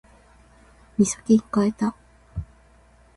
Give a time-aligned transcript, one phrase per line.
[0.97, 1.95] みそきん買えた